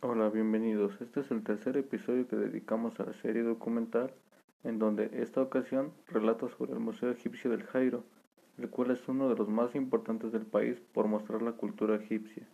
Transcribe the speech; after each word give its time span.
Hola, 0.00 0.30
bienvenidos. 0.32 1.00
Este 1.00 1.20
es 1.20 1.30
el 1.30 1.44
tercer 1.44 1.76
episodio 1.76 2.26
que 2.26 2.34
dedicamos 2.34 2.98
a 2.98 3.04
la 3.04 3.12
serie 3.12 3.44
documental, 3.44 4.12
en 4.64 4.80
donde 4.80 5.10
esta 5.22 5.40
ocasión 5.42 5.92
relata 6.08 6.48
sobre 6.48 6.72
el 6.72 6.80
Museo 6.80 7.10
Egipcio 7.10 7.52
del 7.52 7.62
Jairo, 7.62 8.02
el 8.58 8.68
cual 8.68 8.90
es 8.90 9.06
uno 9.06 9.28
de 9.28 9.36
los 9.36 9.48
más 9.48 9.76
importantes 9.76 10.32
del 10.32 10.46
país 10.46 10.80
por 10.92 11.06
mostrar 11.06 11.42
la 11.42 11.52
cultura 11.52 11.94
egipcia. 11.94 12.48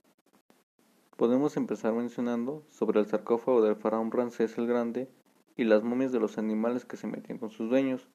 Podemos 1.17 1.57
empezar 1.57 1.95
mencionando 1.95 2.65
sobre 2.69 3.01
el 3.01 3.07
sarcófago 3.07 3.63
del 3.63 3.77
faraón 3.77 4.11
Ramsés 4.11 4.59
el 4.59 4.67
Grande 4.67 5.09
y 5.57 5.65
las 5.65 5.83
momias 5.83 6.13
de 6.13 6.21
los 6.21 6.37
animales 6.37 6.85
que 6.85 6.99
se 6.99 7.07
metían 7.07 7.39
con 7.39 7.49
sus 7.49 7.71
dueños. 7.71 8.09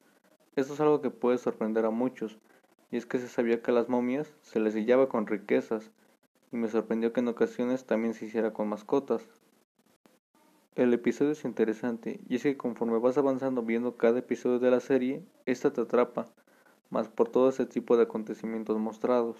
Esto 0.54 0.74
es 0.74 0.80
algo 0.80 1.00
que 1.00 1.10
puede 1.10 1.38
sorprender 1.38 1.86
a 1.86 1.90
muchos, 1.90 2.38
y 2.96 2.98
es 2.98 3.04
que 3.04 3.18
se 3.18 3.28
sabía 3.28 3.60
que 3.60 3.72
a 3.72 3.74
las 3.74 3.90
momias 3.90 4.32
se 4.40 4.58
les 4.58 4.72
sellaba 4.72 5.10
con 5.10 5.26
riquezas, 5.26 5.90
y 6.50 6.56
me 6.56 6.66
sorprendió 6.66 7.12
que 7.12 7.20
en 7.20 7.28
ocasiones 7.28 7.84
también 7.84 8.14
se 8.14 8.24
hiciera 8.24 8.54
con 8.54 8.70
mascotas. 8.70 9.22
El 10.76 10.94
episodio 10.94 11.32
es 11.32 11.44
interesante, 11.44 12.20
y 12.26 12.36
es 12.36 12.42
que 12.42 12.56
conforme 12.56 12.98
vas 12.98 13.18
avanzando 13.18 13.60
viendo 13.60 13.98
cada 13.98 14.20
episodio 14.20 14.60
de 14.60 14.70
la 14.70 14.80
serie, 14.80 15.22
esta 15.44 15.74
te 15.74 15.82
atrapa, 15.82 16.24
más 16.88 17.08
por 17.08 17.28
todo 17.28 17.50
ese 17.50 17.66
tipo 17.66 17.98
de 17.98 18.04
acontecimientos 18.04 18.78
mostrados. 18.78 19.36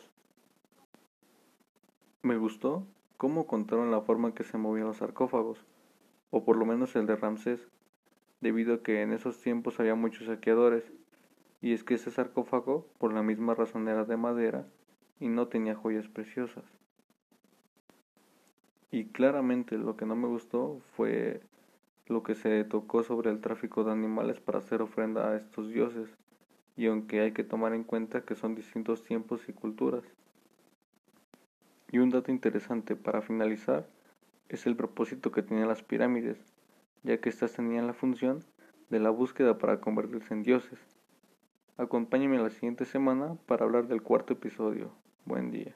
Me 2.20 2.36
gustó 2.36 2.86
cómo 3.16 3.46
contaron 3.46 3.90
la 3.90 4.02
forma 4.02 4.28
en 4.28 4.34
que 4.34 4.44
se 4.44 4.58
movían 4.58 4.88
los 4.88 4.98
sarcófagos, 4.98 5.64
o 6.28 6.44
por 6.44 6.58
lo 6.58 6.66
menos 6.66 6.94
el 6.94 7.06
de 7.06 7.16
Ramsés, 7.16 7.66
debido 8.42 8.74
a 8.74 8.82
que 8.82 9.00
en 9.00 9.14
esos 9.14 9.40
tiempos 9.40 9.80
había 9.80 9.94
muchos 9.94 10.26
saqueadores, 10.26 10.84
y 11.60 11.72
es 11.72 11.84
que 11.84 11.94
ese 11.94 12.10
sarcófago 12.10 12.86
por 12.98 13.12
la 13.12 13.22
misma 13.22 13.54
razón 13.54 13.88
era 13.88 14.04
de 14.04 14.16
madera 14.16 14.66
y 15.20 15.28
no 15.28 15.48
tenía 15.48 15.74
joyas 15.74 16.08
preciosas. 16.08 16.64
Y 18.90 19.06
claramente 19.06 19.78
lo 19.78 19.96
que 19.96 20.06
no 20.06 20.16
me 20.16 20.28
gustó 20.28 20.80
fue 20.96 21.40
lo 22.06 22.22
que 22.22 22.34
se 22.34 22.64
tocó 22.64 23.02
sobre 23.02 23.30
el 23.30 23.40
tráfico 23.40 23.84
de 23.84 23.92
animales 23.92 24.40
para 24.40 24.58
hacer 24.58 24.80
ofrenda 24.80 25.28
a 25.28 25.36
estos 25.36 25.68
dioses, 25.70 26.08
y 26.76 26.86
aunque 26.86 27.20
hay 27.20 27.32
que 27.32 27.42
tomar 27.42 27.74
en 27.74 27.84
cuenta 27.84 28.24
que 28.24 28.34
son 28.34 28.54
distintos 28.54 29.02
tiempos 29.02 29.48
y 29.48 29.52
culturas. 29.52 30.04
Y 31.90 31.98
un 31.98 32.10
dato 32.10 32.30
interesante 32.30 32.96
para 32.96 33.22
finalizar 33.22 33.88
es 34.48 34.66
el 34.66 34.76
propósito 34.76 35.32
que 35.32 35.42
tenían 35.42 35.68
las 35.68 35.82
pirámides, 35.82 36.38
ya 37.02 37.18
que 37.18 37.28
éstas 37.28 37.54
tenían 37.54 37.86
la 37.86 37.94
función 37.94 38.44
de 38.90 39.00
la 39.00 39.10
búsqueda 39.10 39.58
para 39.58 39.80
convertirse 39.80 40.34
en 40.34 40.42
dioses. 40.42 40.78
Acompáñenme 41.78 42.38
la 42.38 42.50
siguiente 42.50 42.86
semana 42.86 43.36
para 43.46 43.64
hablar 43.64 43.86
del 43.86 44.02
cuarto 44.02 44.32
episodio. 44.32 44.92
Buen 45.26 45.50
día. 45.50 45.74